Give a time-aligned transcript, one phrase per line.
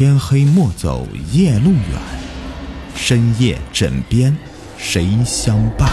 [0.00, 2.00] 天黑莫走夜路远，
[2.94, 4.34] 深夜枕边
[4.78, 5.90] 谁相伴？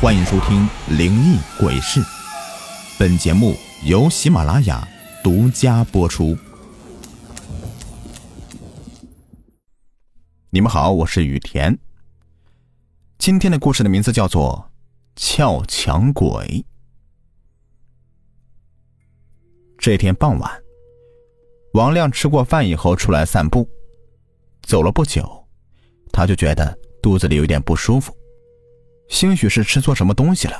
[0.00, 0.68] 欢迎收听
[0.98, 2.00] 《灵异鬼事》，
[2.98, 3.54] 本节目
[3.84, 4.84] 由喜马拉雅
[5.22, 6.36] 独家播出。
[10.50, 11.78] 你们好，我是雨田。
[13.16, 14.70] 今天的故事的名字叫做
[15.22, 16.26] 《撬墙鬼》。
[19.78, 20.50] 这天傍晚，
[21.76, 23.68] 王亮吃过饭以后出来散步，
[24.62, 25.46] 走了不久，
[26.10, 28.16] 他就觉得肚子里有点不舒服，
[29.10, 30.58] 兴许是吃错什么东西了。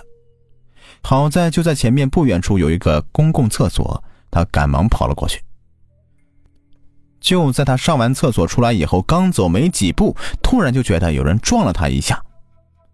[1.03, 5.43] 好在就在前面不远处有一个公共厕所，他赶忙跑了过去。
[7.19, 12.23] 就在他上完厕所出来以后，刚走没几步，突然就觉得有人撞了他一下，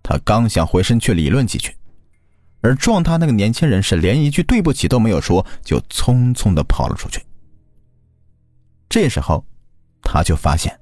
[0.00, 1.74] 他刚想回身去理论几句。
[2.60, 7.20] 而撞他那个年轻人是连一句对不起都没有说，就匆匆的跑了出去。
[8.92, 9.42] 这时候，
[10.02, 10.78] 他就发现，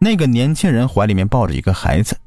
[0.00, 2.18] 那个年轻人怀里面抱着一个孩子，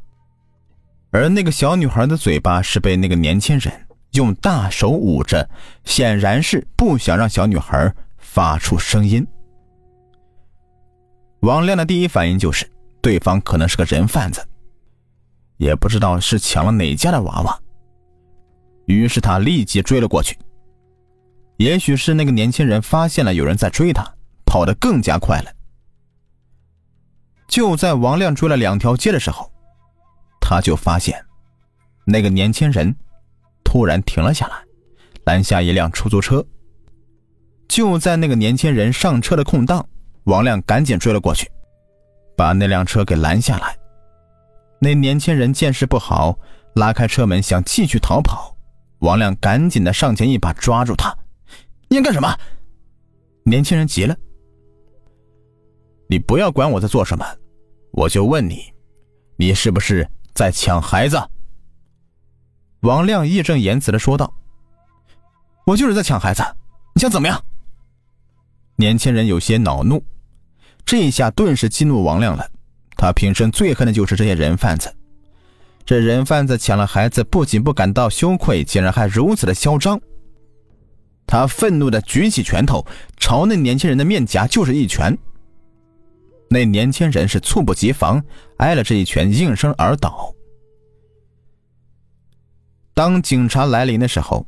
[1.11, 5.49] 而那个小女孩的嘴巴是被那个年轻人用大手捂着，
[5.83, 9.27] 显然是不想让小女孩发出声音。
[11.41, 12.65] 王亮的第一反应就是，
[13.01, 14.41] 对方可能是个人贩子，
[15.57, 17.59] 也不知道是抢了哪家的娃娃。
[18.85, 20.37] 于是他立即追了过去。
[21.57, 24.05] 也许是那个年轻人发现了有人在追他，
[24.45, 25.51] 跑得更加快了。
[27.47, 29.51] 就在王亮追了两条街的时候，
[30.41, 31.23] 他就发现，
[32.05, 32.93] 那个年轻人
[33.63, 34.55] 突然停了下来，
[35.25, 36.45] 拦下一辆出租车。
[37.67, 39.87] 就在那个年轻人上车的空档，
[40.25, 41.49] 王亮赶紧追了过去，
[42.35, 43.77] 把那辆车给拦下来。
[44.79, 46.37] 那年轻人见势不好，
[46.75, 48.55] 拉开车门想继续逃跑。
[48.99, 51.15] 王亮赶紧的上前一把抓住他，
[51.87, 52.35] 你要干什么？
[53.43, 54.17] 年轻人急了，
[56.09, 57.25] 你不要管我在做什么，
[57.91, 58.73] 我就问你，
[59.37, 61.17] 你是不是在抢孩子？
[62.81, 64.33] 王亮义正言辞的说道
[65.65, 66.43] ：“我就是在抢孩子，
[66.93, 67.43] 你想怎么样？”
[68.77, 70.03] 年轻人有些恼怒，
[70.83, 72.49] 这一下顿时激怒王亮了，
[72.97, 74.93] 他平生最恨的就是这些人贩子。
[75.85, 80.01] 这人贩子抢了孩子，不仅不感到羞愧，竟然还如此的嚣张。
[81.27, 82.85] 他愤怒的举起拳头，
[83.17, 85.17] 朝那年轻人的面颊就是一拳。
[86.49, 88.23] 那年轻人是猝不及防，
[88.57, 90.33] 挨了这一拳，应声而倒。
[92.93, 94.45] 当警察来临的时候，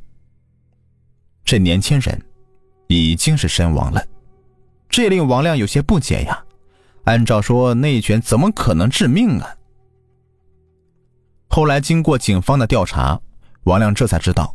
[1.44, 2.22] 这年轻人
[2.86, 4.02] 已经是身亡了。
[4.88, 6.44] 这令王亮有些不解呀。
[7.04, 9.54] 按照说，那一拳怎么可能致命啊？
[11.48, 13.20] 后来经过警方的调查，
[13.64, 14.54] 王亮这才知道，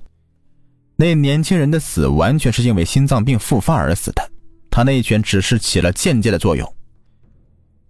[0.95, 4.31] 那年轻人的死完全是因为心脏病复发而死的。
[4.69, 6.75] 他那一拳只是起了间接的作用，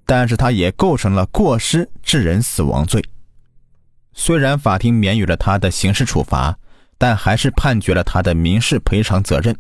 [0.06, 3.02] 但是他也构成了过失致人死亡罪。
[4.14, 6.58] 虽然法庭免予了他的刑事处罚，
[6.98, 9.58] 但还是判决了他的民事赔偿责任。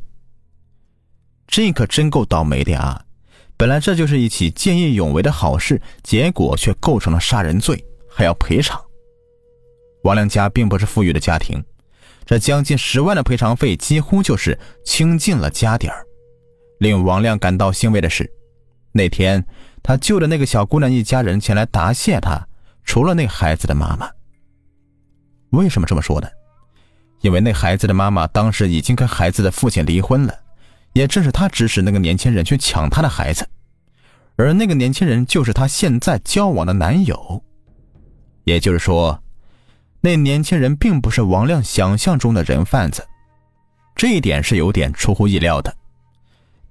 [1.47, 3.03] 这可真够倒霉的啊！
[3.55, 8.81] 本来这就是一起见义勇为的好事，结果却构成了杀人罪，还要赔偿。
[10.03, 11.63] 王亮家并不是富裕的家庭，
[12.25, 16.05] 这将近十万的赔偿费几乎就是倾尽了家底儿。
[16.79, 18.29] 令王亮感到欣慰的是，
[18.91, 19.45] 那天
[19.81, 22.47] 他救的那个小姑娘一家人前来答谢他，
[22.83, 24.09] 除了那孩子的妈妈。
[25.51, 26.27] 为什么这么说呢？
[27.21, 30.37] 因为那孩子的妈妈当时已经跟孩子的父亲离婚了，
[30.91, 33.47] 也正是他指使那个年轻人去抢他的孩子，
[34.35, 37.43] 而那个年轻人就是他现在交往的男友，
[38.43, 39.22] 也就是说。
[40.05, 43.07] 那年轻人并不是王亮想象中的人贩子，
[43.95, 45.73] 这一点是有点出乎意料的。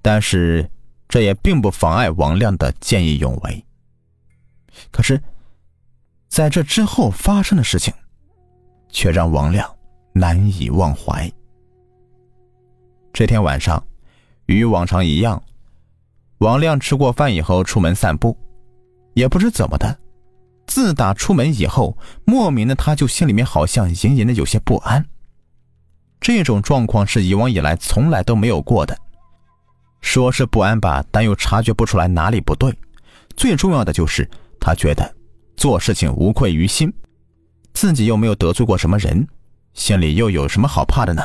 [0.03, 0.69] 但是，
[1.09, 3.65] 这也并不妨碍王亮的见义勇为。
[4.91, 5.19] 可是，
[6.27, 7.91] 在这之后发生的事情，
[8.89, 9.67] 却让王亮
[10.13, 11.27] 难以忘怀。
[13.11, 13.83] 这天晚上，
[14.45, 15.41] 与往常一样，
[16.37, 18.37] 王亮吃过饭以后出门散步，
[19.15, 19.99] 也不知怎么的。
[20.73, 25.05] 自打出门以后，莫名的他就心里面好像隐隐的有些不安。
[26.19, 28.97] 这种状况是以往以来从来都没有过的。
[30.01, 32.75] 说是不安吧，但又察觉不出来哪里不对。
[33.37, 34.27] 最重要的就是
[34.59, 35.15] 他觉得
[35.55, 36.91] 做事情无愧于心，
[37.75, 39.27] 自己又没有得罪过什么人，
[39.75, 41.21] 心里又有什么好怕的呢？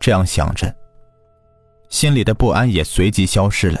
[0.00, 0.74] 这样想着，
[1.90, 3.78] 心里的不安也随即消失了。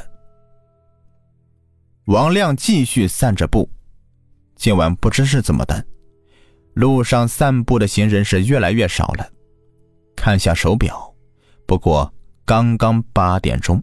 [2.04, 3.66] 王亮继续散着步。
[4.56, 5.84] 今晚不知是怎么的，
[6.74, 9.28] 路上散步的行人是越来越少了。
[10.16, 11.14] 看下手表，
[11.66, 12.12] 不过
[12.44, 13.82] 刚刚八点钟，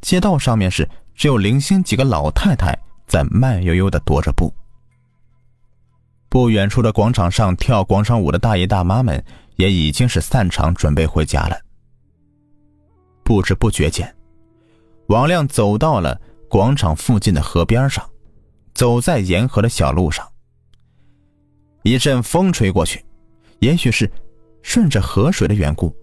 [0.00, 4.52] 街道上面是只有零星几个老太太在慢悠悠的踱着步。
[6.28, 9.22] 不远处的广场上跳广场舞的大爷大妈们
[9.56, 11.58] 也已经是散场准备回家了。
[13.22, 14.12] 不知不觉间，
[15.08, 18.04] 王亮走到了广场附近的河边上，
[18.74, 20.26] 走在沿河的小路上。
[21.82, 23.04] 一阵风吹过去，
[23.60, 24.10] 也许是
[24.62, 25.94] 顺着河水的缘故，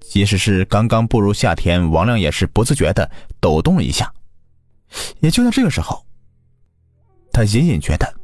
[0.00, 3.08] 即使是刚刚步入夏天，王亮也是不自觉的
[3.40, 4.12] 抖动了一下。
[5.20, 6.04] 也就在这个时候，
[7.32, 8.14] 他隐隐觉得。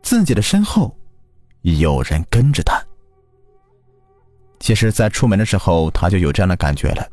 [0.00, 0.96] 自己的身后
[1.62, 2.80] 有人跟着他。
[4.60, 7.06] 其实，在出门的时候，他就有这样的感觉了。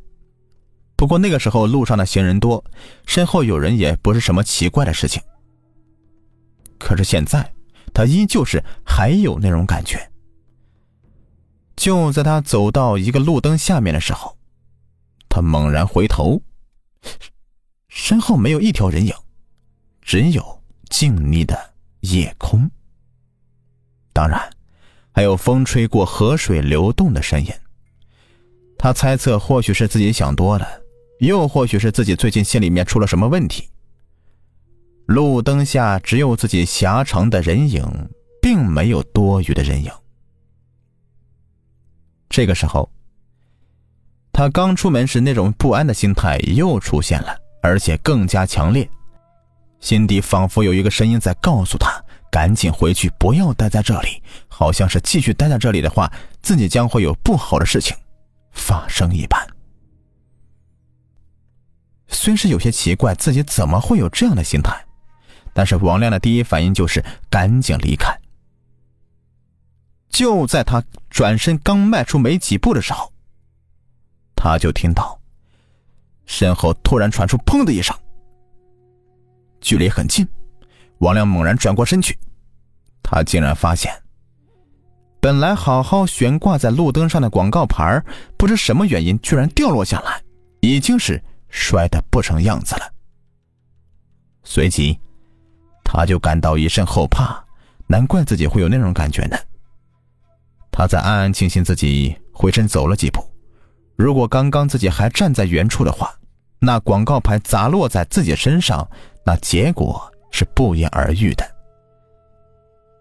[0.96, 2.64] 不过那个时候路上的行人多，
[3.06, 5.22] 身后有人也不是什么奇怪的事情。
[6.78, 7.54] 可是现在，
[7.94, 10.12] 他依旧是还有那种感觉。
[11.76, 14.38] 就在他走到一个路灯下面的时候，
[15.30, 16.42] 他猛然回头，
[17.90, 19.14] 身后没有一条人影，
[20.02, 22.70] 只有静谧的夜空。
[24.14, 24.50] 当然，
[25.12, 27.52] 还有风吹过河水流动的声音。
[28.78, 30.68] 他猜测，或许是自己想多了，
[31.20, 33.70] 又或许是自己最近心里面出了什么问题。
[35.06, 37.84] 路灯下只有自己狭长的人影，
[38.42, 39.92] 并没有多余的人影。
[42.30, 42.90] 这个时候，
[44.32, 48.90] 他刚出门时那种不安的心态又出现了，而且更加强烈，
[49.80, 52.04] 心底仿佛有一个声音在告诉他。
[52.32, 54.22] 赶紧回去，不要待在这里。
[54.50, 56.12] 好像是继续待在这里的话，
[56.42, 57.96] 自己将会有不好的事情
[58.52, 59.48] 发生一般。
[62.10, 64.85] 虽是有些奇怪，自己怎么会有这样的心态，
[65.56, 68.14] 但是王亮的第一反应就是赶紧离开。
[70.10, 73.10] 就在他转身刚迈出没几步的时候，
[74.36, 75.18] 他就听到
[76.26, 77.96] 身后突然传出“砰”的一声，
[79.62, 80.28] 距离很近。
[80.98, 82.20] 王亮猛然转过身去，
[83.02, 83.94] 他竟然发现，
[85.22, 88.04] 本来好好悬挂在路灯上的广告牌，
[88.38, 90.22] 不知什么原因居然掉落下来，
[90.60, 92.94] 已经是摔得不成样子了。
[94.44, 95.00] 随即，
[95.86, 97.42] 他就感到一阵后怕，
[97.88, 99.38] 难怪自己会有那种感觉呢。
[100.72, 103.24] 他在暗暗庆幸自己回身走了几步，
[103.96, 106.14] 如果刚刚自己还站在原处的话，
[106.60, 108.86] 那广告牌砸落在自己身上，
[109.24, 110.12] 那结果……
[110.32, 111.50] 是不言而喻的。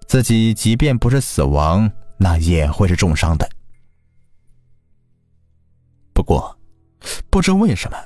[0.06, 3.50] 自己即便不是死亡，那也会是重伤的。
[6.12, 6.56] 不过，
[7.31, 7.98] 不知为什么，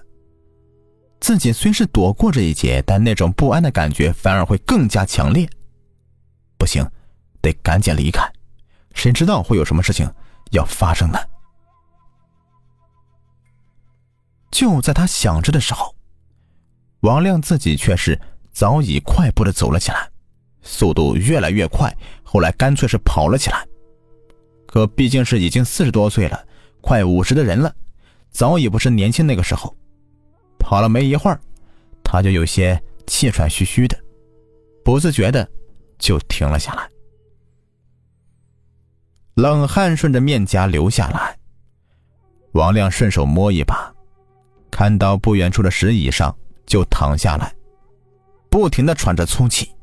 [1.21, 5.49] 自己虽是躲过这一劫，但那种不安的感觉反而会更加强烈。
[6.57, 6.85] 不行，
[7.41, 8.23] 得赶紧离开，
[8.95, 10.11] 谁知道会有什么事情
[10.51, 11.19] 要发生呢？
[14.51, 15.95] 就在他想着的时候，
[17.01, 18.21] 王亮自己却是。
[18.51, 20.11] 早已快步的走了起来，
[20.63, 21.97] 速度越来越快。
[22.25, 23.65] 后来干脆是跑了起来。
[24.67, 26.45] 可毕竟是已经四十多岁了，
[26.81, 27.73] 快五十的人了，
[28.33, 29.73] 早已不是年轻那个时候。
[30.69, 31.41] 跑了没一会儿，
[32.05, 33.99] 他就有些气喘吁吁的，
[34.85, 35.49] 不自觉的
[35.99, 36.91] 就停了下来。
[39.33, 41.39] 冷汗顺着面颊流下来，
[42.53, 43.91] 王亮顺手摸一把，
[44.71, 47.51] 看到不远处的石椅上，就躺下来。
[48.51, 49.75] 不停的喘着粗气，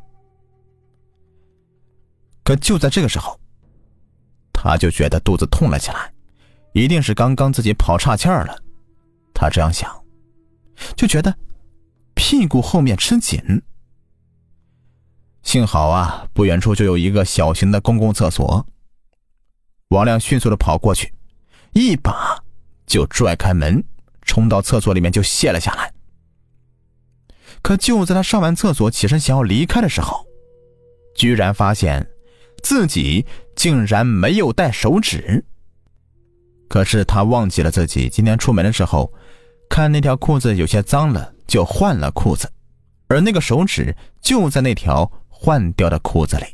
[2.44, 3.40] 可就在这个时候，
[4.54, 6.14] 他就觉得肚子痛了起来，
[6.74, 8.56] 一定是刚刚自己跑岔气儿了。
[9.34, 9.92] 他这样想，
[10.96, 11.36] 就觉得
[12.14, 13.64] 屁股后面吃紧。
[15.44, 18.66] 幸好啊，不远处就有一个小型的公共厕所。
[19.90, 21.14] 王亮迅速的跑过去，
[21.74, 22.44] 一把
[22.88, 23.84] 就拽开门，
[24.24, 25.94] 冲到厕所里面就卸了下来。
[27.62, 30.26] 可就在他上完厕所起身想要离开的时候，
[31.16, 32.10] 居然发现
[32.64, 33.26] 自己
[33.56, 35.46] 竟然没有带手纸。
[36.68, 39.14] 可是他忘记了自己今天出门的时候，
[39.70, 42.52] 看那条裤子有些脏了，就换了裤子，
[43.08, 46.46] 而那个手指就在那条换掉的裤子里。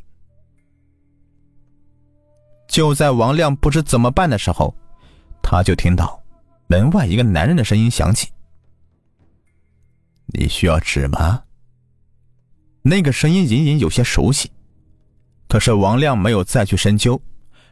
[2.68, 4.74] 就在王亮不知怎么办的时候，
[5.44, 6.24] 他就听到
[6.68, 8.30] 门外一个男人的声音响起。
[10.28, 11.44] 你需要纸吗？
[12.82, 14.50] 那个声音隐隐有些熟悉，
[15.48, 17.22] 可是王亮没有再去深究，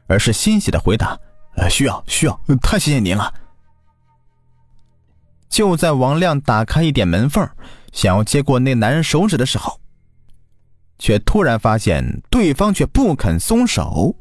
[0.08, 1.18] 而是欣喜的回答
[1.56, 3.34] ：“呃，需要，需要，太谢谢您了。”
[5.50, 7.48] 就在王亮打开一点门缝，
[7.92, 9.80] 想要接过那男人手指的时候，
[11.00, 14.16] 却突然发现对方却不肯松手。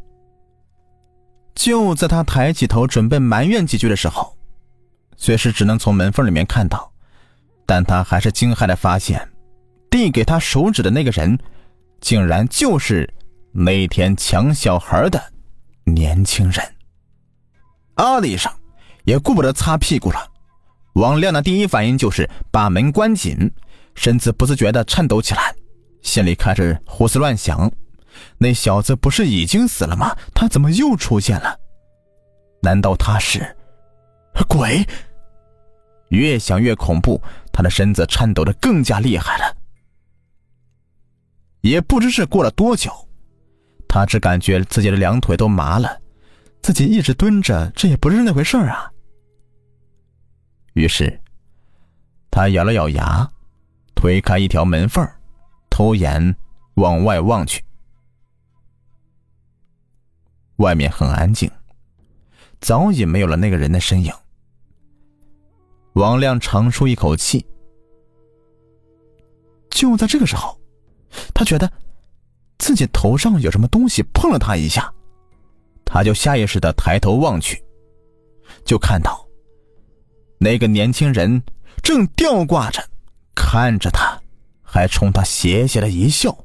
[1.55, 4.37] 就在他抬起头准备埋怨几句的时候，
[5.17, 6.91] 虽是只能从门缝里面看到，
[7.67, 9.29] 但他还是惊骇的发现，
[9.91, 11.39] 递给他手指的那个人，
[12.01, 13.13] 竟然就是
[13.53, 15.21] 那天抢小孩的
[15.85, 16.65] 年轻人。
[17.95, 18.51] 啊的一声，
[19.05, 20.38] 也顾不得擦屁股了。
[20.99, 23.51] 王亮的第一反应就是把门关紧，
[23.95, 25.55] 身子不自觉的颤抖起来，
[26.03, 27.71] 心里开始胡思乱想：
[28.37, 30.17] 那小子不是已经死了吗？
[30.35, 31.57] 他怎么又出现了？
[32.63, 33.57] 难道他是
[34.49, 34.85] 鬼？
[36.09, 39.57] 越想越恐怖，他的身子颤抖的更加厉害了。
[41.61, 42.91] 也不知是过了多久，
[43.87, 46.01] 他只感觉自己的两腿都麻了，
[46.61, 48.91] 自己一直蹲着，这也不是那回事啊。
[50.79, 51.21] 于是，
[52.31, 53.29] 他咬了咬牙，
[53.95, 55.07] 推开一条门缝，
[55.69, 56.37] 偷眼
[56.75, 57.63] 往外望去。
[60.57, 61.51] 外面很安静，
[62.61, 64.13] 早已没有了那个人的身影。
[65.95, 67.45] 王亮长舒一口气。
[69.71, 70.59] 就在这个时候，
[71.35, 71.71] 他觉得
[72.59, 74.93] 自己头上有什么东西碰了他一下，
[75.85, 77.63] 他就下意识的抬头望去，
[78.65, 79.28] 就看到。
[80.41, 81.43] 那个年轻人
[81.83, 82.81] 正吊挂着，
[83.35, 84.21] 看着他，
[84.63, 86.37] 还冲他邪邪的一笑。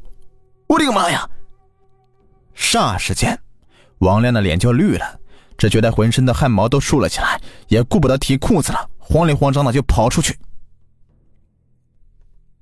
[0.68, 1.30] 我的个妈呀！
[2.56, 3.40] 霎时间，
[4.00, 5.20] 王亮的脸就绿了，
[5.58, 10.38] 只觉得浑身的汗毛都竖了起来，也顾不得提裤子了，慌里慌张的就跑出去。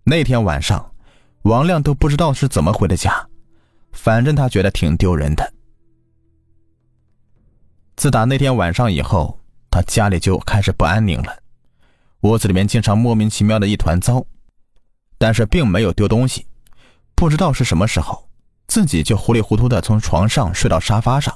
[0.04, 0.94] 那天晚上，
[1.44, 3.26] 王亮都不知道是怎么回的家，
[3.94, 5.54] 反正他觉得挺丢人的。
[7.96, 9.41] 自打那天晚上以后。
[9.72, 11.38] 他家里就开始不安宁了，
[12.22, 14.24] 屋子里面经常莫名其妙的一团糟，
[15.18, 16.46] 但是并没有丢东西。
[17.16, 18.28] 不知道是什么时候，
[18.68, 21.34] 自己就糊里糊涂的从床上睡到沙发上，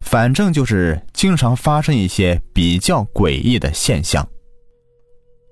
[0.00, 4.26] 反正就是经常发生一些比较诡异的现象。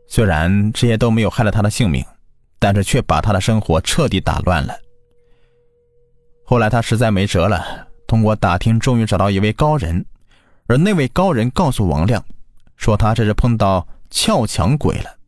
[0.07, 2.05] 虽然这些都没有害了他的性命，
[2.59, 4.75] 但是却把他的生活彻底打乱了。
[6.45, 10.05] 后来他实在没辙了，通过打听，终于找到一位高人。
[10.73, 12.25] 而那位高人告诉王亮，
[12.79, 15.19] 说他这是碰到撬墙鬼了，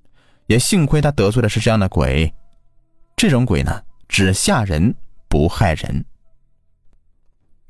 [0.47, 2.33] 也幸亏他得罪的是这样的鬼。
[3.15, 4.95] 这种鬼呢，只吓人
[5.29, 6.03] 不害人。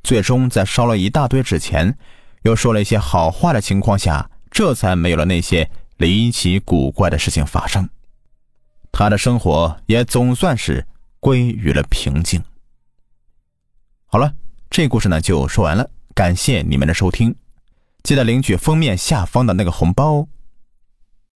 [0.04, 1.98] 最终在烧了一大堆纸钱，
[2.42, 7.88] 又说了一些好话的情况下，这才没有了那些离奇古怪的事情发生。
[8.92, 10.86] 他的生活也总算是
[11.18, 12.40] 归于了平静。
[14.06, 14.32] 好了，
[14.70, 17.34] 这故事呢就说完了，感谢你们的收听。
[18.04, 20.28] 记得领取封面下方的那个红包哦。